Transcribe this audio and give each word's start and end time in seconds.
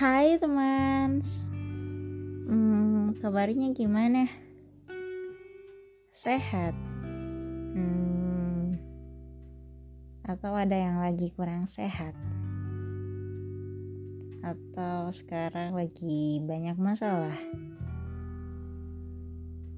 Hai 0.00 0.40
teman, 0.40 1.20
hmm, 2.48 3.20
kabarnya 3.20 3.76
gimana? 3.76 4.32
Sehat? 6.08 6.72
Hmm, 7.76 8.80
atau 10.24 10.56
ada 10.56 10.72
yang 10.72 11.04
lagi 11.04 11.28
kurang 11.36 11.68
sehat? 11.68 12.16
Atau 14.40 15.12
sekarang 15.12 15.76
lagi 15.76 16.40
banyak 16.48 16.80
masalah? 16.80 17.36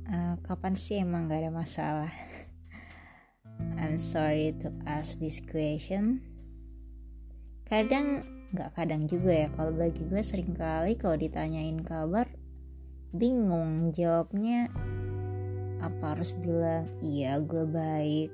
Uh, 0.06 0.38
kapan 0.46 0.78
sih 0.78 1.02
emang 1.02 1.26
gak 1.26 1.42
ada 1.42 1.50
masalah? 1.50 2.14
I'm 3.82 3.98
sorry 3.98 4.54
to 4.62 4.70
ask 4.86 5.18
this 5.18 5.42
question. 5.42 6.22
Kadang 7.66 8.41
nggak 8.52 8.70
kadang 8.76 9.08
juga 9.08 9.32
ya 9.32 9.48
kalau 9.56 9.72
bagi 9.72 10.04
gue 10.04 10.20
sering 10.20 10.52
kali 10.52 10.96
kalau 11.00 11.16
ditanyain 11.16 11.80
kabar 11.80 12.28
bingung 13.12 13.92
jawabnya 13.96 14.68
apa 15.82 16.14
harus 16.14 16.36
bilang 16.38 16.86
iya 17.00 17.40
gue 17.40 17.64
baik 17.64 18.30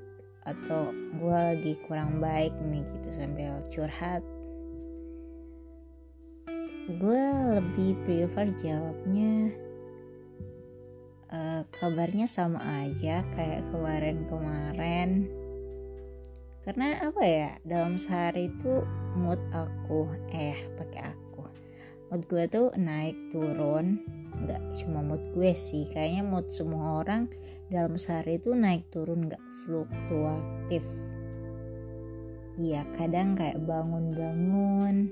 atau 0.49 0.89
gue 0.93 1.37
lagi 1.37 1.73
kurang 1.85 2.17
baik 2.17 2.53
nih 2.63 2.81
gitu 2.97 3.09
sambil 3.13 3.59
curhat. 3.69 4.23
Gue 6.89 7.21
lebih 7.53 7.93
prefer 8.01 8.49
jawabnya 8.57 9.53
uh, 11.29 11.61
kabarnya 11.69 12.25
sama 12.25 12.57
aja 12.81 13.21
kayak 13.37 13.61
kemarin-kemarin. 13.69 15.29
Karena 16.65 16.97
apa 17.05 17.23
ya 17.25 17.49
dalam 17.61 18.01
sehari 18.01 18.49
itu 18.49 18.81
mood 19.19 19.41
aku 19.51 20.07
eh 20.31 20.55
pakai 20.79 21.11
aku. 21.11 21.43
Mood 22.09 22.23
gue 22.31 22.47
tuh 22.47 22.71
naik 22.79 23.19
turun. 23.35 23.99
Nggak 24.39 24.63
cuma 24.79 25.03
mood 25.03 25.21
gue 25.35 25.51
sih 25.51 25.83
kayaknya 25.91 26.23
mood 26.23 26.47
semua 26.47 27.03
orang 27.03 27.27
dalam 27.67 27.99
sehari 27.99 28.39
itu 28.39 28.55
naik 28.55 28.87
turun 28.87 29.27
nggak 29.27 29.43
fluktuatif. 29.67 30.81
Iya 32.55 32.87
kadang 32.95 33.35
kayak 33.35 33.59
bangun-bangun 33.67 35.11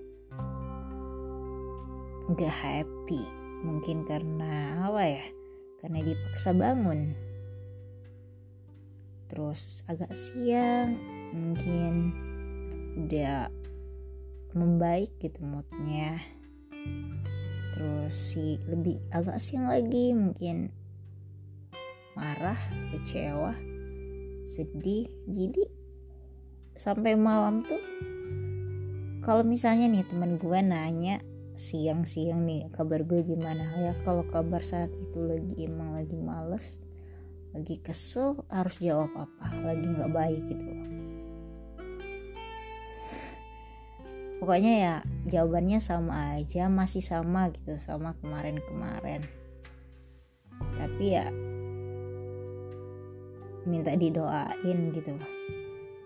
nggak 2.32 2.56
happy. 2.56 3.24
Mungkin 3.68 4.08
karena 4.08 4.88
apa 4.88 5.04
ya? 5.04 5.26
Karena 5.84 6.00
dipaksa 6.04 6.56
bangun. 6.56 7.16
Terus 9.28 9.84
agak 9.92 10.16
siang 10.16 10.96
mungkin 11.36 12.16
udah 12.98 13.52
membaik 14.58 15.14
gitu 15.22 15.46
moodnya. 15.46 16.18
Terus 17.78 18.14
si 18.14 18.58
lebih 18.66 18.98
agak 19.14 19.38
siang 19.38 19.70
lagi 19.70 20.18
mungkin 20.18 20.74
marah 22.18 22.58
kecewa 22.90 23.54
sedih. 24.50 25.06
Jadi 25.30 25.64
sampai 26.74 27.14
malam 27.14 27.62
tuh 27.62 27.82
kalau 29.22 29.46
misalnya 29.46 29.86
nih 29.92 30.06
teman 30.10 30.42
gue 30.42 30.60
nanya 30.66 31.22
siang-siang 31.54 32.46
nih 32.46 32.74
kabar 32.74 33.06
gue 33.06 33.22
gimana? 33.22 33.78
Ya 33.78 33.94
kalau 34.02 34.26
kabar 34.26 34.66
saat 34.66 34.90
itu 34.90 35.20
lagi 35.22 35.54
emang 35.70 35.94
lagi 35.94 36.18
males 36.18 36.82
lagi 37.58 37.82
kesel 37.82 38.46
harus 38.54 38.78
jawab 38.78 39.10
apa? 39.18 39.46
Lagi 39.66 39.86
nggak 39.90 40.12
baik 40.14 40.44
gitu 40.46 40.66
pokoknya 44.38 44.74
ya 44.78 44.96
jawabannya 45.28 45.82
sama 45.82 46.38
aja 46.38 46.70
masih 46.70 47.02
sama 47.02 47.50
gitu 47.54 47.78
sama 47.82 48.14
kemarin-kemarin. 48.22 49.26
Tapi 50.78 51.06
ya 51.14 51.30
minta 53.68 53.92
didoain 53.94 54.80
gitu 54.96 55.12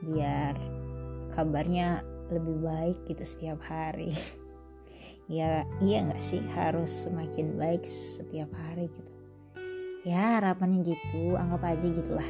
biar 0.01 0.57
kabarnya 1.38 2.01
lebih 2.33 2.57
baik 2.63 2.97
gitu 3.07 3.23
setiap 3.23 3.59
hari. 3.66 4.11
Ya 5.31 5.63
iya 5.79 6.03
nggak 6.03 6.19
sih 6.19 6.44
harus 6.59 7.07
semakin 7.07 7.55
baik 7.55 7.88
setiap 7.88 8.51
hari 8.51 8.91
gitu. 8.91 9.11
Ya 10.03 10.44
harapannya 10.44 10.84
gitu 10.84 11.39
anggap 11.39 11.72
aja 11.72 11.88
gitulah. 11.88 12.28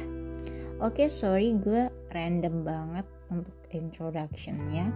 Oke 0.78 1.10
sorry 1.10 1.50
gue 1.58 1.90
random 2.14 2.62
banget 2.62 3.02
untuk 3.26 3.58
introductionnya 3.74 4.94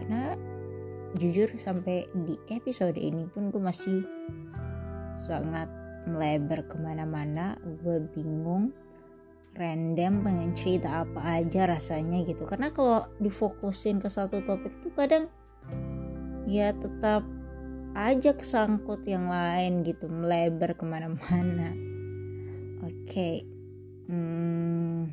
karena 0.00 0.32
jujur 1.20 1.52
sampai 1.60 2.08
di 2.24 2.40
episode 2.48 2.96
ini 2.96 3.28
pun 3.28 3.52
gue 3.52 3.60
masih 3.60 4.00
sangat 5.20 5.68
melebar 6.08 6.64
ke 6.64 6.80
mana-mana 6.80 7.60
gue 7.84 8.00
bingung 8.16 8.72
random 9.52 10.24
pengen 10.24 10.56
cerita 10.56 11.04
apa 11.04 11.42
aja 11.42 11.68
rasanya 11.68 12.24
gitu 12.24 12.48
karena 12.48 12.72
kalau 12.72 13.04
difokusin 13.20 14.00
ke 14.00 14.08
satu 14.08 14.40
topik 14.40 14.72
tuh 14.80 14.94
kadang 14.96 15.28
ya 16.48 16.72
tetap 16.72 17.26
aja 17.92 18.32
kesangkut 18.32 19.04
yang 19.04 19.28
lain 19.28 19.84
gitu 19.84 20.08
melebar 20.08 20.72
ke 20.78 20.84
mana-mana 20.86 21.76
oke 22.80 22.94
okay. 23.04 23.44
hmm, 24.08 25.12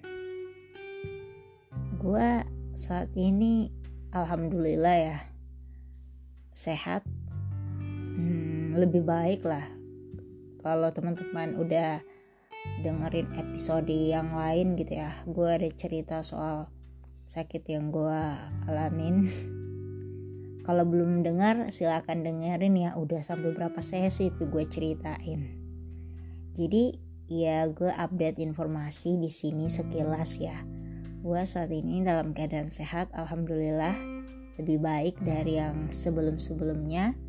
gue 1.97 2.29
saat 2.77 3.09
ini 3.17 3.73
alhamdulillah 4.23 4.97
ya. 4.97 5.17
Sehat. 6.55 7.05
Hmm, 8.17 8.73
lebih 8.73 9.05
baik 9.05 9.45
lah. 9.45 9.65
Kalau 10.63 10.89
teman-teman 10.89 11.53
udah 11.59 12.01
dengerin 12.81 13.29
episode 13.37 13.89
yang 13.93 14.33
lain 14.33 14.73
gitu 14.73 14.97
ya. 14.97 15.13
Gue 15.29 15.53
ada 15.53 15.69
cerita 15.73 16.25
soal 16.25 16.71
sakit 17.29 17.61
yang 17.69 17.93
gue 17.93 18.21
alamin. 18.65 19.29
Kalau 20.67 20.83
belum 20.83 21.21
dengar 21.21 21.69
silahkan 21.69 22.25
dengerin 22.25 22.75
ya. 22.75 22.97
Udah 22.97 23.21
sampai 23.21 23.53
berapa 23.53 23.79
sesi 23.85 24.33
itu 24.33 24.49
gue 24.49 24.65
ceritain. 24.65 25.41
Jadi 26.57 26.97
ya 27.29 27.67
gue 27.69 27.93
update 27.93 28.41
informasi 28.41 29.19
di 29.19 29.29
sini 29.29 29.67
sekilas 29.67 30.39
ya 30.39 30.76
gue 31.27 31.43
saat 31.43 31.67
ini 31.75 32.07
dalam 32.07 32.31
keadaan 32.31 32.71
sehat 32.71 33.11
alhamdulillah. 33.11 33.99
Lebih 34.55 34.79
baik 34.79 35.15
dari 35.19 35.59
yang 35.59 35.91
sebelum-sebelumnya. 35.91 37.19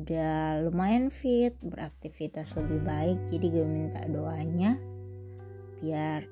Udah 0.00 0.64
lumayan 0.64 1.12
fit 1.12 1.52
beraktivitas 1.60 2.56
lebih 2.56 2.80
baik 2.82 3.18
jadi 3.28 3.46
gue 3.46 3.66
minta 3.68 4.02
doanya 4.10 4.80
biar 5.84 6.26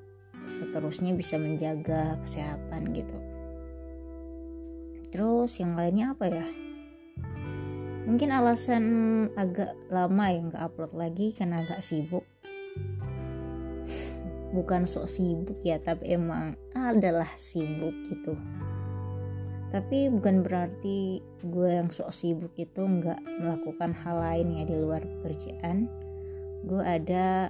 seterusnya 0.49 1.13
bisa 1.13 1.37
menjaga 1.37 2.17
kesehatan 2.25 2.89
gitu. 2.97 3.17
Terus 5.13 5.53
yang 5.61 5.77
lainnya 5.77 6.17
apa 6.17 6.25
ya? 6.25 6.47
Mungkin 8.09 8.33
alasan 8.33 8.85
agak 9.37 9.77
lama 9.93 10.25
yang 10.33 10.49
gak 10.49 10.73
upload 10.73 10.91
lagi 10.97 11.31
karena 11.37 11.61
agak 11.61 11.85
sibuk. 11.85 12.25
Bukan 14.57 14.89
sok 14.89 15.05
sibuk 15.05 15.61
ya 15.61 15.77
tapi 15.79 16.17
emang 16.17 16.59
adalah 16.91 17.31
sibuk 17.39 17.95
gitu. 18.11 18.35
Tapi 19.73 20.11
bukan 20.13 20.45
berarti 20.45 21.23
gue 21.41 21.69
yang 21.71 21.89
sok 21.89 22.13
sibuk 22.13 22.53
itu 22.61 22.85
nggak 22.85 23.17
melakukan 23.41 23.89
hal 23.95 24.21
lain 24.21 24.61
ya 24.61 24.63
di 24.69 24.75
luar 24.77 25.01
pekerjaan. 25.01 25.89
Gue 26.67 26.83
ada 26.83 27.49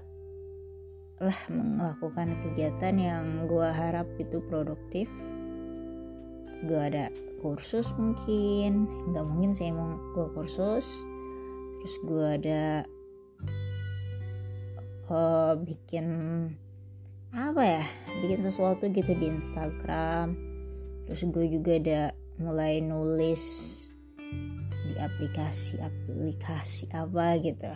lah 1.19 1.39
melakukan 1.51 2.39
kegiatan 2.47 2.95
yang 2.95 3.23
gue 3.51 3.67
harap 3.67 4.07
itu 4.23 4.39
produktif. 4.47 5.11
Gue 6.63 6.79
ada 6.79 7.11
kursus 7.43 7.91
mungkin 7.99 8.87
nggak 9.11 9.25
mungkin 9.27 9.51
saya 9.51 9.75
mau 9.75 9.99
gue 10.15 10.27
kursus. 10.31 11.03
Terus 11.83 11.95
gue 12.07 12.25
ada 12.39 12.63
uh, 15.11 15.59
bikin 15.59 16.07
apa 17.33 17.65
ya 17.65 17.83
bikin 18.21 18.45
sesuatu 18.45 18.85
gitu 18.93 19.09
di 19.17 19.25
Instagram. 19.25 20.37
Terus 21.09 21.25
gue 21.33 21.45
juga 21.49 21.71
ada 21.81 22.01
mulai 22.37 22.77
nulis 22.77 23.41
di 24.69 24.93
aplikasi-aplikasi 25.01 26.93
apa 26.93 27.41
gitu. 27.41 27.73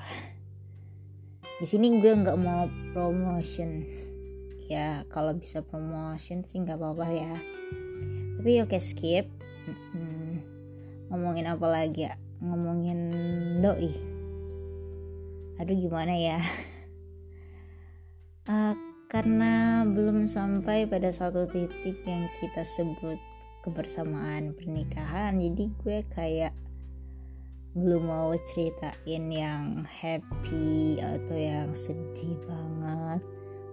Di 1.58 1.66
sini 1.66 1.98
gue 1.98 2.14
nggak 2.14 2.38
mau 2.38 2.70
promotion. 2.94 3.82
Ya 4.70 5.02
kalau 5.10 5.34
bisa 5.34 5.66
promotion 5.66 6.46
sih 6.46 6.62
nggak 6.62 6.78
apa-apa 6.78 7.08
ya. 7.10 7.34
Tapi 8.38 8.62
oke 8.62 8.78
okay, 8.78 8.82
skip 8.82 9.26
ngomongin 11.10 11.50
apa 11.50 11.66
lagi 11.66 12.06
ya? 12.06 12.14
Ngomongin 12.46 13.00
doi. 13.66 13.90
Aduh 15.58 15.74
gimana 15.74 16.14
ya? 16.14 16.38
Uh, 18.46 18.78
karena 19.08 19.88
belum 19.88 20.28
sampai 20.28 20.84
pada 20.84 21.08
satu 21.12 21.48
titik 21.48 22.04
yang 22.04 22.28
kita 22.40 22.68
sebut 22.68 23.16
kebersamaan 23.64 24.52
pernikahan 24.56 25.40
jadi 25.40 25.64
gue 25.84 25.98
kayak 26.12 26.54
belum 27.78 28.10
mau 28.10 28.32
ceritain 28.44 29.26
yang 29.32 29.86
happy 29.88 31.00
atau 31.00 31.38
yang 31.38 31.72
sedih 31.72 32.36
banget 32.44 33.22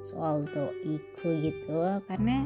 soal 0.05 0.45
doiku 0.45 1.29
gitu 1.41 1.81
karena 2.05 2.45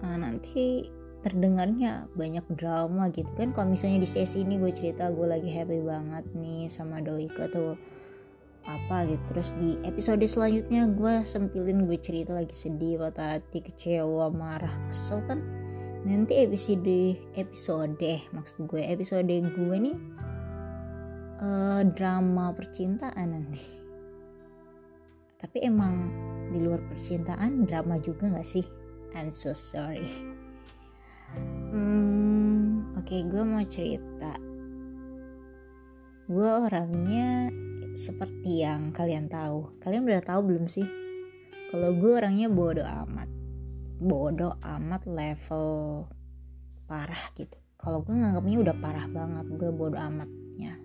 uh, 0.00 0.16
nanti 0.16 0.88
terdengarnya 1.24 2.04
banyak 2.12 2.44
drama 2.52 3.08
gitu 3.08 3.26
kan. 3.32 3.56
Kalau 3.56 3.72
misalnya 3.72 4.04
di 4.04 4.08
sesi 4.08 4.44
ini 4.44 4.60
gue 4.60 4.70
cerita 4.76 5.08
gue 5.08 5.24
lagi 5.24 5.48
happy 5.48 5.80
banget 5.80 6.24
nih 6.36 6.68
sama 6.68 7.00
doiku 7.00 7.48
atau 7.48 7.80
apa 8.64 9.04
gitu. 9.08 9.22
Terus 9.32 9.48
di 9.60 9.76
episode 9.84 10.24
selanjutnya 10.24 10.88
gue 10.90 11.14
sempilin 11.24 11.84
gue 11.84 11.98
cerita 12.00 12.36
lagi 12.36 12.56
sedih 12.56 13.00
patah 13.00 13.38
hati 13.38 13.60
kecewa 13.60 14.32
marah 14.32 14.72
kesel 14.88 15.20
kan. 15.28 15.40
Nanti 16.04 16.44
episode 16.44 17.16
episode 17.36 18.12
maksud 18.36 18.68
gue 18.68 18.82
episode 18.84 19.28
gue 19.28 19.76
nih 19.76 19.96
uh, 21.40 21.80
drama 21.92 22.52
percintaan 22.52 23.28
nanti. 23.32 23.64
Tapi 25.40 25.60
emang 25.64 25.94
di 26.52 26.60
luar 26.60 26.80
percintaan 26.88 27.68
drama 27.68 28.00
juga 28.00 28.32
gak 28.32 28.48
sih? 28.48 28.64
I'm 29.12 29.28
so 29.28 29.52
sorry. 29.52 30.08
Hmm, 31.74 32.94
oke 32.94 33.04
okay, 33.04 33.20
gue 33.26 33.42
mau 33.44 33.64
cerita. 33.66 34.32
Gue 36.24 36.48
orangnya 36.48 37.52
seperti 37.94 38.66
yang 38.66 38.90
kalian 38.90 39.30
tahu. 39.30 39.78
Kalian 39.78 40.06
udah 40.06 40.22
tahu 40.22 40.40
belum 40.50 40.66
sih? 40.66 40.86
Kalau 41.70 41.94
gue 41.94 42.12
orangnya 42.14 42.50
bodoh 42.50 42.86
amat. 42.86 43.30
Bodoh 43.98 44.58
amat 44.60 45.02
level 45.06 45.66
parah 46.84 47.24
gitu. 47.34 47.54
Kalau 47.78 48.02
gue 48.02 48.14
nganggapnya 48.14 48.58
udah 48.60 48.76
parah 48.78 49.06
banget 49.10 49.46
gue 49.54 49.70
bodoh 49.70 49.98
amatnya. 49.98 50.78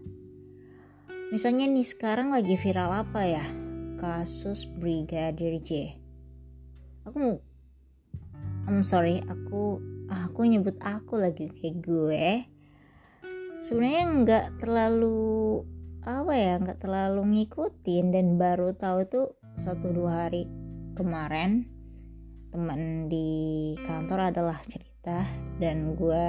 Misalnya 1.29 1.69
nih 1.69 1.85
sekarang 1.85 2.33
lagi 2.33 2.57
viral 2.57 3.05
apa 3.05 3.21
ya? 3.25 3.45
Kasus 4.01 4.65
Brigadir 4.65 5.61
J. 5.61 5.97
Aku 7.05 7.37
I'm 8.69 8.85
sorry 8.85 9.21
aku 9.25 9.81
aku 10.09 10.41
nyebut 10.45 10.77
aku 10.81 11.21
lagi 11.21 11.49
kayak 11.53 11.85
gue. 11.85 12.25
Sebenarnya 13.61 14.03
nggak 14.23 14.45
terlalu 14.61 15.65
apa 16.07 16.33
ya 16.35 16.55
nggak 16.63 16.79
terlalu 16.79 17.21
ngikutin 17.35 18.05
dan 18.15 18.39
baru 18.39 18.71
tahu 18.71 18.99
tuh 19.09 19.27
satu 19.59 19.91
dua 19.91 20.27
hari 20.27 20.47
kemarin 20.95 21.67
teman 22.49 23.11
di 23.11 23.75
kantor 23.83 24.31
adalah 24.31 24.57
cerita 24.63 25.27
dan 25.59 25.93
gue 25.99 26.25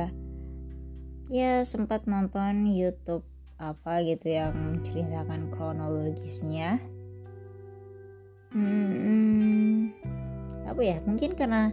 ya 1.31 1.63
sempat 1.63 2.11
nonton 2.11 2.67
YouTube 2.67 3.23
apa 3.61 4.01
gitu 4.03 4.33
yang 4.33 4.57
menceritakan 4.57 5.53
kronologisnya. 5.53 6.81
Hmm, 8.51 9.95
apa 10.67 10.81
ya 10.83 10.99
mungkin 11.07 11.39
karena 11.39 11.71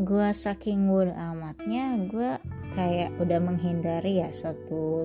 gue 0.00 0.28
saking 0.32 0.88
bodo 0.88 1.12
amatnya 1.12 2.00
gue 2.08 2.40
kayak 2.72 3.12
udah 3.20 3.42
menghindari 3.42 4.24
ya 4.24 4.32
satu 4.32 5.04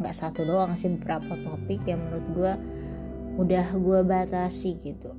nggak 0.00 0.16
satu 0.16 0.48
doang 0.48 0.72
sih 0.74 0.88
beberapa 0.88 1.36
topik 1.40 1.84
yang 1.84 2.00
menurut 2.04 2.26
gue 2.32 2.52
udah 3.40 3.66
gue 3.76 4.00
batasi 4.02 4.76
gitu 4.80 5.12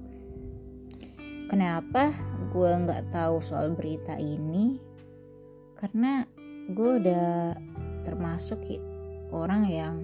Kenapa 1.51 2.15
gue 2.55 2.71
nggak 2.71 3.11
tahu 3.11 3.43
soal 3.43 3.75
berita 3.75 4.15
ini? 4.15 4.79
Karena 5.75 6.23
gue 6.71 6.89
udah 7.03 7.51
termasuk 8.07 8.63
orang 9.35 9.67
yang 9.67 9.99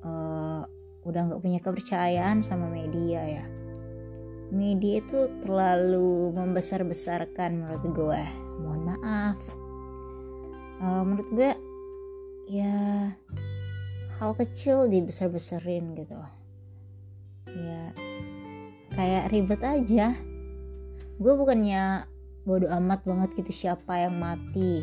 uh, 0.00 0.64
udah 1.04 1.20
nggak 1.28 1.42
punya 1.44 1.60
kepercayaan 1.60 2.40
sama 2.40 2.72
media 2.72 3.20
ya. 3.28 3.44
Media 4.48 5.04
itu 5.04 5.28
terlalu 5.44 6.32
membesar-besarkan 6.32 7.68
menurut 7.68 7.84
gue. 7.92 8.22
Mohon 8.56 8.82
maaf. 8.88 9.36
Uh, 10.80 11.04
menurut 11.04 11.28
gue 11.28 11.52
ya 12.46 13.14
hal 14.22 14.38
kecil 14.38 14.86
dibesar-besarin 14.86 15.98
gitu. 15.98 16.18
Ya 17.50 17.90
kayak 18.94 19.34
ribet 19.34 19.62
aja. 19.62 20.14
Gue 21.18 21.34
bukannya 21.38 22.06
bodoh 22.42 22.70
amat 22.82 23.06
banget 23.06 23.30
gitu 23.38 23.66
siapa 23.66 24.02
yang 24.02 24.18
mati 24.18 24.82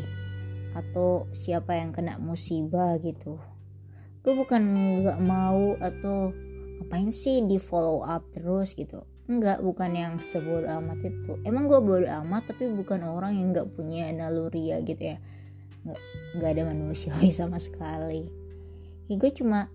atau 0.72 1.28
siapa 1.32 1.76
yang 1.76 1.92
kena 1.92 2.16
musibah 2.16 2.96
gitu. 3.00 3.36
Gue 4.20 4.36
bukan 4.36 4.62
nggak 5.00 5.20
mau 5.20 5.76
atau 5.80 6.32
ngapain 6.80 7.12
sih 7.12 7.44
di 7.44 7.60
follow 7.60 8.00
up 8.04 8.24
terus 8.32 8.72
gitu. 8.76 9.04
Enggak 9.30 9.62
bukan 9.62 9.94
yang 9.94 10.14
sebodoh 10.18 10.68
amat 10.80 11.00
itu. 11.06 11.38
Emang 11.44 11.68
gue 11.68 11.80
bodoh 11.80 12.08
amat 12.24 12.50
tapi 12.50 12.68
bukan 12.72 13.04
orang 13.04 13.36
yang 13.36 13.52
nggak 13.52 13.72
punya 13.72 14.10
naluri 14.12 14.72
ya 14.72 14.80
gitu 14.84 15.16
ya 15.16 15.18
nggak 15.84 16.00
nggak 16.36 16.50
ada 16.56 16.62
manusiawi 16.68 17.32
sama 17.40 17.56
sekali. 17.56 18.28
Ya 19.10 19.14
gue 19.18 19.30
cuma 19.34 19.72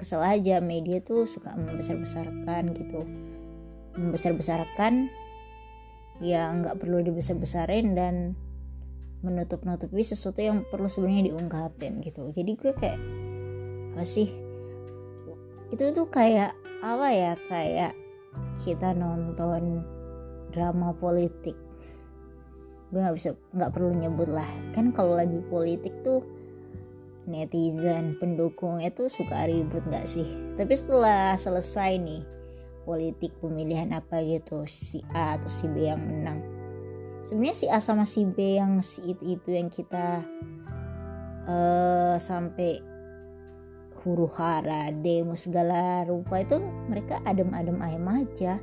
kesel 0.00 0.22
aja 0.24 0.58
media 0.58 0.98
tuh 1.04 1.28
suka 1.28 1.54
membesar 1.54 1.98
besarkan 1.98 2.72
gitu. 2.74 3.06
Membesar-besarkan 3.92 5.12
ya 6.24 6.48
nggak 6.54 6.80
perlu 6.80 7.04
dibesar-besarin 7.04 7.92
dan 7.92 8.38
menutup-nutupi 9.22 10.02
sesuatu 10.02 10.42
yang 10.42 10.66
perlu 10.66 10.90
sebenarnya 10.90 11.30
diungkapin 11.30 12.02
gitu. 12.02 12.26
Jadi 12.34 12.50
gue 12.58 12.72
kayak 12.74 12.98
apa 13.94 14.02
sih? 14.02 14.32
Itu 15.70 15.92
tuh 15.94 16.08
kayak 16.10 16.56
apa 16.82 17.08
ya? 17.14 17.32
Kayak 17.46 17.94
kita 18.64 18.96
nonton 18.96 19.86
drama 20.50 20.92
politik 20.96 21.54
gue 22.92 23.00
nggak 23.00 23.16
bisa 23.16 23.32
nggak 23.56 23.72
perlu 23.72 23.96
nyebut 23.96 24.28
lah. 24.28 24.48
Kan 24.76 24.92
kalau 24.92 25.16
lagi 25.16 25.40
politik 25.48 25.96
tuh 26.04 26.20
netizen 27.24 28.20
pendukung 28.20 28.84
itu 28.84 29.08
suka 29.08 29.48
ribut 29.48 29.80
nggak 29.88 30.04
sih? 30.04 30.28
Tapi 30.60 30.76
setelah 30.76 31.34
selesai 31.40 31.96
nih 31.96 32.22
politik 32.84 33.32
pemilihan 33.40 33.96
apa 33.96 34.20
gitu 34.20 34.68
si 34.68 35.00
A 35.16 35.40
atau 35.40 35.48
si 35.48 35.66
B 35.72 35.88
yang 35.88 36.04
menang. 36.04 36.44
Sebenarnya 37.24 37.56
si 37.56 37.66
A 37.72 37.80
sama 37.80 38.04
si 38.04 38.28
B 38.28 38.60
yang 38.60 38.84
si 38.84 39.00
itu 39.08 39.40
itu 39.40 39.48
yang 39.56 39.72
kita 39.72 40.20
uh, 41.48 42.16
sampai 42.20 42.82
huru 44.02 44.26
hara 44.34 44.90
demo 44.90 45.38
segala 45.38 46.02
rupa 46.02 46.42
itu 46.42 46.58
mereka 46.90 47.22
adem-adem 47.22 47.78
ayam 47.78 48.06
aja. 48.10 48.58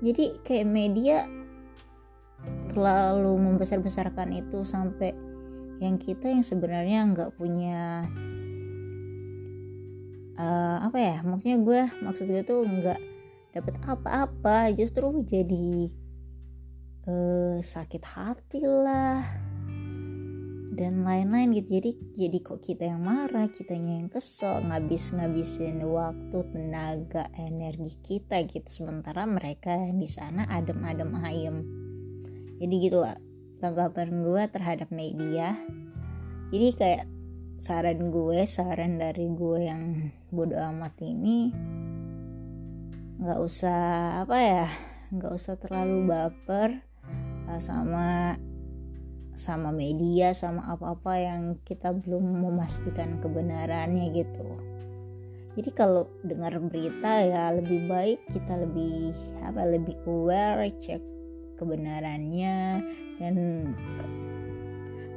Jadi 0.00 0.40
kayak 0.42 0.66
media 0.68 1.28
terlalu 2.74 3.38
membesar-besarkan 3.38 4.34
itu 4.34 4.66
sampai 4.66 5.14
yang 5.78 5.94
kita 5.94 6.26
yang 6.26 6.42
sebenarnya 6.42 7.06
nggak 7.14 7.30
punya 7.38 8.10
uh, 10.34 10.78
apa 10.82 10.98
ya 10.98 11.16
maksudnya 11.22 11.58
gue 11.62 11.82
maksud 12.02 12.26
gue 12.26 12.42
tuh 12.42 12.66
nggak 12.66 13.00
dapat 13.54 13.74
apa-apa 13.86 14.74
justru 14.74 15.22
jadi 15.22 15.90
uh, 17.06 17.62
sakit 17.62 18.02
hati 18.02 18.60
lah 18.66 19.22
dan 20.74 21.06
lain-lain 21.06 21.54
gitu. 21.54 21.78
Jadi 21.78 21.90
jadi 22.18 22.38
kok 22.42 22.58
kita 22.58 22.90
yang 22.90 23.06
marah 23.06 23.46
kitanya 23.46 24.02
yang 24.02 24.10
kesel 24.10 24.58
ngabis 24.66 25.14
ngabisin 25.14 25.78
waktu 25.86 26.38
tenaga 26.50 27.30
energi 27.38 27.94
kita 28.02 28.42
gitu. 28.50 28.66
Sementara 28.66 29.22
mereka 29.24 29.78
di 29.94 30.10
sana 30.10 30.50
adem-adem 30.50 31.14
ayem 31.22 31.83
jadi 32.64 32.80
gitulah 32.80 33.16
tanggapan 33.60 34.24
gue 34.24 34.42
terhadap 34.48 34.88
media. 34.88 35.52
Jadi 36.48 36.68
kayak 36.72 37.04
saran 37.60 38.08
gue 38.08 38.40
saran 38.48 38.96
dari 38.96 39.28
gue 39.28 39.68
yang 39.68 40.08
bodoh 40.32 40.56
amat 40.72 40.96
ini 41.04 41.52
nggak 43.20 43.40
usah 43.40 43.80
apa 44.26 44.36
ya 44.40 44.66
nggak 45.12 45.32
usah 45.32 45.54
terlalu 45.60 46.08
baper 46.08 46.82
uh, 47.46 47.60
sama 47.60 48.40
sama 49.36 49.70
media 49.76 50.32
sama 50.32 50.64
apa-apa 50.64 51.20
yang 51.20 51.60
kita 51.68 51.92
belum 51.92 52.48
memastikan 52.48 53.20
kebenarannya 53.20 54.08
gitu. 54.16 54.56
Jadi 55.54 55.70
kalau 55.76 56.08
dengar 56.24 56.56
berita 56.64 57.20
ya 57.20 57.52
lebih 57.52 57.86
baik 57.92 58.24
kita 58.32 58.56
lebih 58.56 59.12
apa 59.44 59.62
lebih 59.68 60.00
aware 60.08 60.64
cek 60.80 61.13
kebenarannya 61.54 62.82
dan 63.18 63.34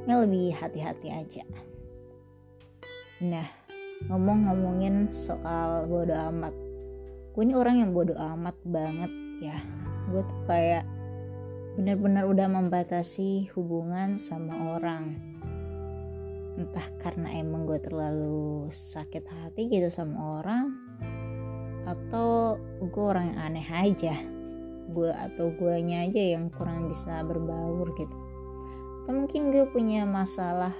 ya 0.07 0.13
lebih 0.23 0.53
hati-hati 0.55 1.11
aja. 1.11 1.43
Nah 3.21 3.47
ngomong-ngomongin 4.05 5.09
soal 5.09 5.89
bodo 5.89 6.13
amat. 6.13 6.53
Gue 7.33 7.43
ini 7.45 7.53
orang 7.57 7.81
yang 7.81 7.91
bodoh 7.93 8.17
amat 8.17 8.57
banget 8.65 9.11
ya. 9.41 9.57
Gue 10.09 10.21
tuh 10.21 10.41
kayak 10.45 10.85
benar-benar 11.77 12.25
udah 12.25 12.47
membatasi 12.49 13.49
hubungan 13.53 14.17
sama 14.21 14.77
orang. 14.77 15.17
Entah 16.57 16.87
karena 16.97 17.37
emang 17.37 17.69
gue 17.69 17.77
terlalu 17.77 18.69
sakit 18.73 19.25
hati 19.29 19.69
gitu 19.69 19.89
sama 19.93 20.41
orang 20.41 20.73
atau 21.85 22.59
gue 22.83 23.05
orang 23.05 23.31
yang 23.31 23.39
aneh 23.39 23.67
aja 23.71 24.36
gue 24.87 25.11
atau 25.11 25.51
guanya 25.55 26.07
aja 26.07 26.39
yang 26.39 26.47
kurang 26.51 26.87
bisa 26.87 27.23
berbaur 27.27 27.91
gitu. 27.99 28.15
Atau 29.03 29.13
mungkin 29.23 29.51
gue 29.51 29.67
punya 29.71 30.07
masalah 30.07 30.75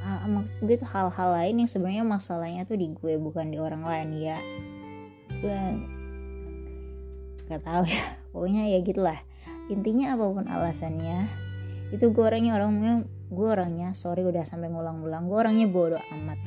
ah, 0.00 0.26
maksud 0.26 0.66
gue 0.66 0.80
hal-hal 0.80 1.30
lain 1.36 1.64
yang 1.64 1.70
sebenarnya 1.70 2.04
masalahnya 2.04 2.62
tuh 2.64 2.76
di 2.80 2.90
gue 2.90 3.14
bukan 3.20 3.52
di 3.52 3.58
orang 3.60 3.84
lain 3.84 4.08
ya. 4.18 4.38
Gue 5.40 5.60
gak 7.48 7.62
tahu 7.64 7.84
ya 7.86 8.04
pokoknya 8.32 8.62
ya 8.72 8.78
gitulah. 8.82 9.18
Intinya 9.70 10.18
apa 10.18 10.24
pun 10.26 10.46
alasannya 10.50 11.30
itu 11.90 12.06
gue 12.14 12.22
orangnya 12.22 12.54
orangnya 12.54 13.02
gue 13.30 13.46
orangnya 13.46 13.94
sorry 13.94 14.22
udah 14.22 14.46
sampai 14.46 14.70
ngulang-ngulang 14.70 15.26
gue 15.30 15.38
orangnya 15.38 15.66
bodoh 15.70 16.02
amat. 16.02 16.38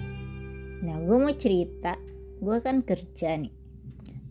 Nah 0.84 1.00
gue 1.00 1.18
mau 1.20 1.34
cerita 1.36 1.96
gue 2.44 2.58
kan 2.60 2.84
kerja 2.84 3.40
nih. 3.40 3.54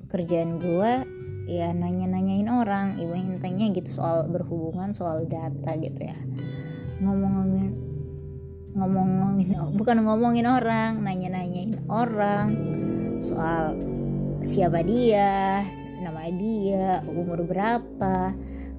Pekerjaan 0.04 0.61
gue 0.61 1.22
ya 1.47 1.75
nanya-nanyain 1.75 2.47
orang 2.47 2.99
ibu 3.03 3.15
intinya 3.19 3.67
gitu 3.75 3.91
soal 3.91 4.31
berhubungan 4.31 4.95
soal 4.95 5.27
data 5.27 5.75
gitu 5.79 6.01
ya. 6.07 6.19
Ngomong-ngomongin 7.03 7.75
ngomong-ngomongin 8.73 9.49
bukan 9.77 9.97
ngomongin 10.01 10.47
orang 10.49 11.05
nanya-nanyain 11.05 11.83
orang 11.93 12.49
soal 13.21 13.77
siapa 14.41 14.81
dia 14.81 15.61
nama 16.01 16.27
dia 16.33 17.05
umur 17.05 17.45
berapa 17.45 18.33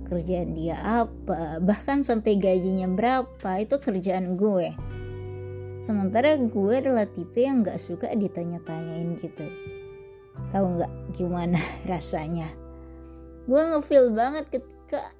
kerjaan 0.10 0.58
dia 0.58 0.75
apa 0.82 1.62
bahkan 1.62 2.01
sampai 2.01 2.41
gajinya 2.41 2.89
berapa 2.89 3.51
itu 3.62 3.75
kerjaan 3.77 4.36
gue. 4.39 4.74
Sementara 5.84 6.39
gue 6.39 6.74
adalah 6.79 7.03
tipe 7.03 7.43
yang 7.43 7.60
gak 7.60 7.75
suka 7.75 8.08
ditanya-tanyain 8.15 9.20
gitu 9.20 9.43
tahu 10.53 10.77
nggak 10.77 10.91
gimana 11.17 11.60
rasanya. 11.91 12.48
Gue 13.50 13.60
ngefeel 13.60 14.13
banget 14.13 14.48
ketika 14.48 15.12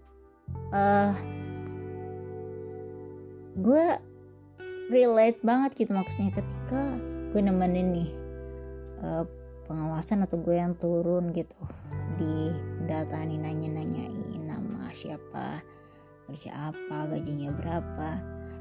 uh, 0.72 1.12
gue 3.58 3.86
relate 4.94 5.42
banget 5.42 5.72
gitu 5.76 5.92
maksudnya 5.92 6.32
ketika 6.32 6.82
gue 7.34 7.42
nemenin 7.42 7.90
nih 7.92 8.10
uh, 9.02 9.26
pengawasan 9.66 10.24
atau 10.24 10.38
gue 10.40 10.56
yang 10.56 10.78
turun 10.78 11.34
gitu 11.34 11.58
di 12.22 12.54
data 12.86 13.26
nih 13.26 13.42
nanya-nanyain 13.42 14.24
nama 14.46 14.94
siapa 14.94 15.66
kerja 16.30 16.72
apa 16.72 17.10
gajinya 17.12 17.52
berapa. 17.52 18.10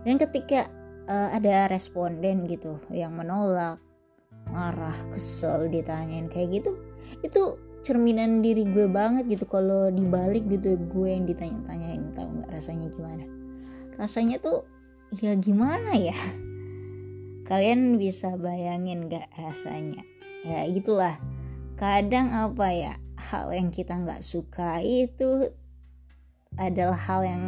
Dan 0.02 0.19
ketika 0.19 0.67
uh, 1.07 1.31
ada 1.31 1.71
responden 1.71 2.49
gitu 2.50 2.81
yang 2.91 3.14
menolak 3.14 3.79
marah 4.51 4.97
kesel 5.15 5.69
ditanyain 5.71 6.27
kayak 6.27 6.63
gitu. 6.63 6.75
Itu 7.23 7.61
cerminan 7.83 8.41
diri 8.41 8.65
gue 8.67 8.87
banget 8.89 9.27
gitu. 9.29 9.45
Kalau 9.47 9.91
dibalik 9.91 10.47
gitu 10.49 10.79
gue 10.79 11.09
yang 11.09 11.27
ditanya-tanyain. 11.27 12.15
Tahu 12.15 12.29
nggak 12.41 12.51
rasanya 12.51 12.87
gimana? 12.91 13.25
Rasanya 13.99 14.37
tuh 14.41 14.65
ya 15.19 15.37
gimana 15.37 15.93
ya? 15.95 16.17
Kalian 17.43 18.01
bisa 18.01 18.39
bayangin 18.39 19.13
gak 19.13 19.29
rasanya? 19.37 20.01
Ya 20.47 20.65
gitulah. 20.71 21.19
Kadang 21.77 22.31
apa 22.33 22.71
ya 22.73 22.95
hal 23.19 23.51
yang 23.53 23.69
kita 23.75 23.99
nggak 23.99 24.23
suka 24.25 24.81
itu 24.81 25.51
adalah 26.57 26.97
hal 26.97 27.27
yang 27.27 27.45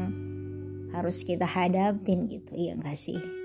harus 0.93 1.23
kita 1.23 1.47
hadapin 1.47 2.27
gitu. 2.27 2.53
Ya 2.59 2.75
enggak 2.77 2.99
sih 2.99 3.44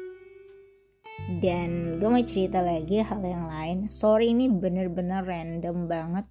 dan 1.38 2.02
gue 2.02 2.10
mau 2.10 2.26
cerita 2.26 2.58
lagi 2.66 3.06
hal 3.06 3.22
yang 3.22 3.46
lain. 3.46 3.78
Sorry 3.86 4.34
ini 4.34 4.50
bener-bener 4.50 5.22
random 5.22 5.86
banget. 5.86 6.26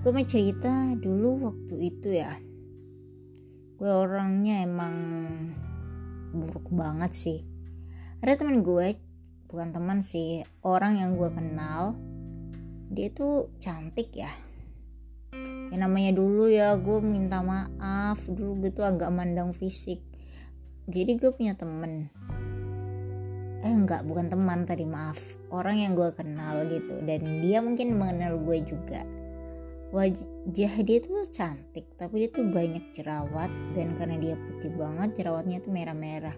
Gue 0.00 0.16
mau 0.16 0.24
cerita 0.24 0.96
dulu 0.96 1.44
waktu 1.44 1.92
itu 1.92 2.08
ya. 2.08 2.32
Gue 3.76 3.92
orangnya 3.92 4.64
emang 4.64 4.96
buruk 6.32 6.72
banget 6.72 7.12
sih. 7.12 7.38
Ada 8.24 8.40
teman 8.40 8.64
gue 8.64 8.96
bukan 9.52 9.76
teman 9.76 10.00
sih 10.00 10.40
orang 10.64 11.04
yang 11.04 11.20
gue 11.20 11.28
kenal. 11.28 11.92
Dia 12.96 13.12
tuh 13.12 13.52
cantik 13.60 14.08
ya. 14.16 14.32
Ya 15.68 15.76
namanya 15.76 16.16
dulu 16.16 16.48
ya 16.48 16.80
gue 16.80 16.98
minta 17.04 17.44
maaf. 17.44 18.24
Dulu 18.24 18.56
gitu 18.64 18.80
agak 18.80 19.12
mandang 19.12 19.52
fisik. 19.52 20.00
Jadi 20.88 21.20
gue 21.20 21.28
punya 21.28 21.52
temen 21.60 22.08
eh 23.64 23.72
enggak 23.72 24.04
bukan 24.04 24.28
teman 24.28 24.68
tadi 24.68 24.84
maaf. 24.84 25.16
Orang 25.48 25.80
yang 25.80 25.96
gue 25.96 26.12
kenal 26.12 26.68
gitu 26.68 27.00
dan 27.08 27.40
dia 27.40 27.64
mungkin 27.64 27.96
mengenal 27.96 28.36
gue 28.36 28.60
juga. 28.60 29.00
Wajah 29.88 30.74
dia 30.84 30.98
tuh 31.00 31.24
cantik 31.32 31.88
tapi 31.96 32.26
dia 32.26 32.28
tuh 32.28 32.44
banyak 32.44 32.92
jerawat 32.92 33.48
dan 33.72 33.96
karena 33.96 34.16
dia 34.20 34.34
putih 34.36 34.68
banget 34.76 35.16
jerawatnya 35.16 35.64
tuh 35.64 35.72
merah-merah. 35.72 36.36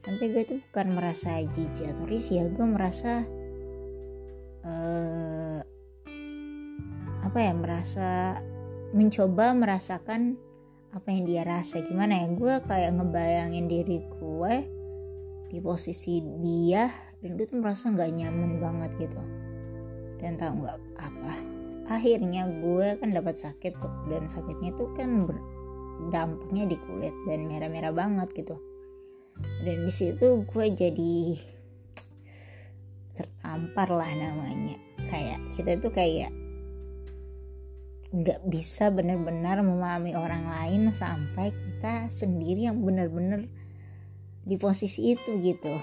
Sampai 0.00 0.32
gue 0.32 0.42
tuh 0.48 0.58
bukan 0.72 0.96
merasa 0.96 1.44
jijik 1.44 1.92
atau 1.92 2.08
risih 2.08 2.40
ya 2.40 2.44
gue 2.48 2.66
merasa 2.66 3.28
uh, 4.64 5.60
apa 7.20 7.38
ya 7.42 7.52
merasa 7.52 8.40
mencoba 8.96 9.52
merasakan 9.52 10.40
apa 10.96 11.08
yang 11.12 11.28
dia 11.28 11.44
rasa. 11.44 11.84
Gimana 11.84 12.24
ya 12.24 12.32
gue 12.32 12.54
kayak 12.64 12.96
ngebayangin 12.96 13.66
diri 13.68 14.00
gue 14.08 14.77
di 15.48 15.58
posisi 15.60 16.20
dia 16.44 16.88
dan 17.18 17.34
gue 17.34 17.46
tuh 17.48 17.58
merasa 17.58 17.88
nggak 17.88 18.10
nyaman 18.14 18.60
banget 18.60 18.90
gitu. 19.08 19.20
Dan 20.18 20.36
tau 20.36 20.54
nggak 20.54 20.78
apa 20.98 21.58
akhirnya 21.88 22.44
gue 22.60 23.00
kan 23.00 23.10
dapat 23.16 23.40
sakit 23.40 23.72
tuh 23.80 23.94
dan 24.12 24.28
sakitnya 24.28 24.76
tuh 24.76 24.92
kan 24.92 25.24
dampaknya 26.12 26.68
di 26.68 26.76
kulit 26.84 27.16
dan 27.24 27.48
merah-merah 27.48 27.90
banget 27.90 28.28
gitu. 28.36 28.56
Dan 29.64 29.88
di 29.88 29.92
situ 29.92 30.44
gue 30.44 30.66
jadi 30.68 31.16
tertampar 33.16 33.88
lah 33.90 34.12
namanya. 34.14 34.76
Kayak 35.08 35.40
kita 35.56 35.80
tuh 35.80 35.90
kayak 35.90 36.30
nggak 38.08 38.40
bisa 38.48 38.88
benar-benar 38.88 39.60
memahami 39.60 40.16
orang 40.16 40.48
lain 40.48 40.92
sampai 40.96 41.52
kita 41.52 42.08
sendiri 42.08 42.64
yang 42.64 42.80
benar-benar 42.80 43.44
di 44.48 44.56
posisi 44.56 45.12
itu 45.12 45.36
gitu. 45.44 45.76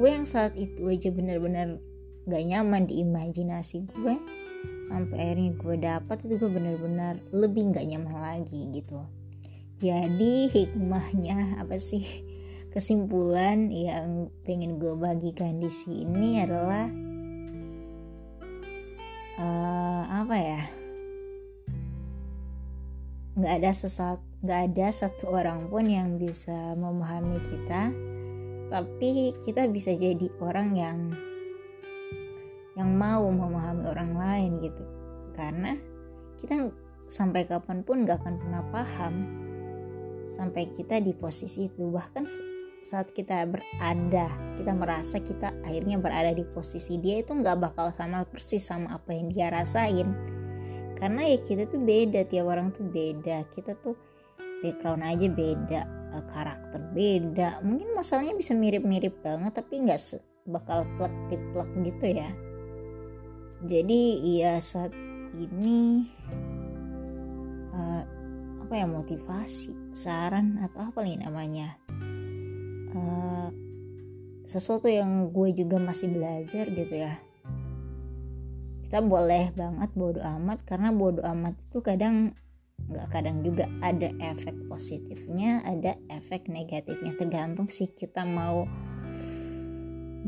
Gue 0.00 0.08
yang 0.08 0.24
saat 0.24 0.56
itu 0.56 0.88
aja 0.88 1.12
benar-benar 1.12 1.76
gak 2.24 2.44
nyaman 2.48 2.88
di 2.88 3.04
imajinasi 3.04 3.84
gue. 3.92 4.16
Sampai 4.88 5.20
akhirnya 5.20 5.52
gue 5.52 5.76
dapat 5.76 6.16
itu 6.24 6.40
gue 6.40 6.50
benar-benar 6.50 7.20
lebih 7.30 7.76
gak 7.76 7.84
nyaman 7.84 8.16
lagi 8.16 8.72
gitu. 8.72 9.04
Jadi 9.78 10.48
hikmahnya 10.48 11.60
apa 11.60 11.76
sih? 11.76 12.24
Kesimpulan 12.72 13.68
yang 13.68 14.32
pengen 14.42 14.80
gue 14.80 14.96
bagikan 14.96 15.60
di 15.60 15.70
sini 15.70 16.42
adalah 16.42 16.88
uh, 19.38 20.02
apa 20.24 20.36
ya? 20.36 20.62
Nggak 23.38 23.54
ada 23.62 23.70
sesat 23.70 24.18
nggak 24.38 24.60
ada 24.70 24.86
satu 24.94 25.34
orang 25.34 25.66
pun 25.66 25.86
yang 25.86 26.14
bisa 26.14 26.78
memahami 26.78 27.42
kita 27.42 27.90
tapi 28.68 29.32
kita 29.42 29.64
bisa 29.66 29.96
jadi 29.96 30.28
orang 30.44 30.68
yang 30.76 30.98
yang 32.78 32.94
mau 32.94 33.26
memahami 33.26 33.90
orang 33.90 34.12
lain 34.14 34.50
gitu. 34.62 34.84
Karena 35.34 35.74
kita 36.38 36.70
sampai 37.10 37.48
kapan 37.48 37.82
pun 37.82 38.06
nggak 38.06 38.22
akan 38.22 38.34
pernah 38.38 38.62
paham 38.70 39.14
sampai 40.30 40.70
kita 40.70 41.02
di 41.02 41.10
posisi 41.10 41.66
itu. 41.66 41.90
Bahkan 41.90 42.24
saat 42.86 43.10
kita 43.10 43.42
berada 43.50 44.30
kita 44.54 44.72
merasa 44.72 45.18
kita 45.18 45.50
akhirnya 45.66 45.98
berada 45.98 46.30
di 46.30 46.46
posisi 46.46 46.96
dia 47.02 47.20
itu 47.20 47.34
nggak 47.34 47.58
bakal 47.58 47.90
sama 47.90 48.22
persis 48.22 48.62
sama 48.62 48.94
apa 48.94 49.10
yang 49.10 49.32
dia 49.34 49.50
rasain. 49.50 50.14
Karena 50.94 51.26
ya 51.26 51.38
kita 51.42 51.66
tuh 51.66 51.82
beda 51.82 52.26
tiap 52.30 52.46
orang 52.46 52.70
tuh 52.70 52.86
beda. 52.86 53.42
Kita 53.50 53.74
tuh 53.74 54.07
background 54.60 55.02
aja 55.04 55.26
beda 55.30 55.80
eh, 56.14 56.24
karakter 56.30 56.80
beda. 56.94 57.62
Mungkin 57.62 57.94
masalahnya 57.94 58.34
bisa 58.34 58.52
mirip-mirip 58.56 59.20
banget 59.22 59.54
tapi 59.58 59.84
nggak 59.84 60.00
bakal 60.48 60.88
plek 60.96 61.14
plek 61.52 61.70
gitu 61.84 62.06
ya. 62.18 62.30
Jadi 63.66 64.00
ya 64.38 64.62
saat 64.62 64.94
ini 65.34 66.06
uh, 67.74 68.02
apa 68.62 68.74
ya 68.74 68.86
motivasi 68.86 69.96
saran 69.96 70.62
atau 70.62 70.88
apa 70.88 71.00
nih 71.02 71.20
namanya 71.20 71.74
uh, 72.94 73.48
sesuatu 74.48 74.88
yang 74.88 75.28
gue 75.34 75.52
juga 75.52 75.76
masih 75.76 76.08
belajar 76.08 76.70
gitu 76.72 76.94
ya. 76.96 77.20
Kita 78.88 79.04
boleh 79.04 79.52
banget 79.52 79.90
bodoh 79.92 80.24
amat 80.40 80.64
karena 80.64 80.88
bodoh 80.88 81.20
amat 81.36 81.58
itu 81.68 81.84
kadang 81.84 82.32
nggak 82.88 83.06
kadang 83.12 83.44
juga 83.44 83.68
ada 83.84 84.08
efek 84.16 84.56
positifnya 84.66 85.60
ada 85.64 86.00
efek 86.08 86.48
negatifnya. 86.48 87.12
Tergantung 87.20 87.68
sih 87.68 87.92
kita 87.92 88.24
mau 88.24 88.64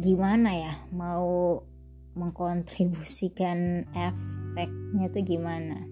gimana 0.00 0.50
ya 0.55 0.75
mau 0.93 1.61
mengkontribusikan 2.14 3.88
efeknya 3.97 5.07
tuh 5.09 5.25
gimana. 5.25 5.88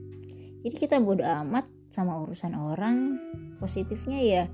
Jadi 0.60 0.74
kita 0.76 1.00
bodo 1.00 1.24
amat 1.24 1.64
sama 1.88 2.20
urusan 2.20 2.52
orang 2.52 3.16
positifnya 3.56 4.20
ya 4.20 4.44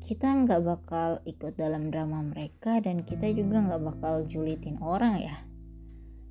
kita 0.00 0.32
nggak 0.32 0.64
bakal 0.64 1.20
ikut 1.28 1.60
dalam 1.60 1.92
drama 1.92 2.24
mereka 2.24 2.80
dan 2.80 3.04
kita 3.04 3.28
juga 3.36 3.60
nggak 3.64 3.82
bakal 3.84 4.24
julitin 4.24 4.80
orang 4.80 5.20
ya. 5.20 5.36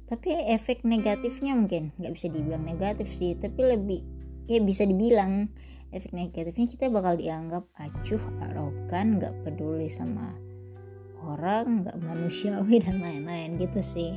Tapi 0.09 0.33
efek 0.53 0.81
negatifnya 0.81 1.53
mungkin 1.53 1.93
nggak 2.01 2.13
bisa 2.17 2.27
dibilang 2.33 2.65
negatif 2.65 3.09
sih 3.13 3.37
tapi 3.37 3.61
lebih 3.61 4.18
ya 4.49 4.59
bisa 4.65 4.83
dibilang 4.83 5.53
efek 5.93 6.11
negatifnya 6.13 6.65
kita 6.65 6.85
bakal 6.89 7.13
dianggap 7.15 7.69
acuh 7.77 8.21
arogan 8.49 9.21
nggak 9.21 9.33
peduli 9.45 9.89
sama 9.89 10.33
orang 11.25 11.85
nggak 11.85 11.97
manusiawi 11.99 12.79
dan 12.81 13.03
lain-lain 13.03 13.59
gitu 13.59 13.81
sih. 13.83 14.11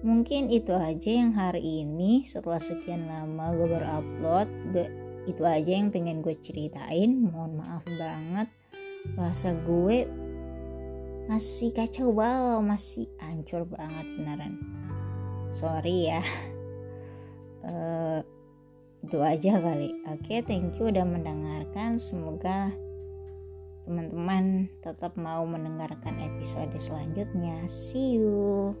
Mungkin 0.00 0.48
itu 0.48 0.72
aja 0.72 1.10
yang 1.12 1.36
hari 1.36 1.84
ini. 1.84 2.24
Setelah 2.24 2.60
sekian 2.60 3.04
lama 3.04 3.52
gue 3.52 3.68
baru 3.68 4.00
upload 4.00 4.48
gue, 4.72 4.86
itu 5.28 5.42
aja 5.44 5.72
yang 5.76 5.92
pengen 5.92 6.24
gue 6.24 6.32
ceritain. 6.40 7.20
Mohon 7.20 7.60
maaf 7.60 7.84
banget. 7.84 8.48
Bahasa 9.12 9.52
gue 9.52 10.08
masih 11.28 11.70
kacau 11.76 12.10
banget 12.16 12.64
masih 12.64 13.06
hancur 13.20 13.68
banget 13.68 14.06
beneran. 14.16 14.54
Sorry 15.52 16.08
ya. 16.08 16.24
Uh, 17.60 18.24
itu 19.00 19.18
aja 19.20 19.60
kali. 19.60 19.96
Oke 20.08 20.44
thank 20.44 20.76
you 20.76 20.92
udah 20.92 21.04
mendengarkan. 21.04 21.96
Semoga 21.96 22.68
teman-teman 23.88 24.68
tetap 24.84 25.16
mau 25.16 25.42
mendengarkan 25.48 26.20
episode 26.20 26.70
selanjutnya. 26.78 27.64
See 27.66 28.20
you 28.20 28.76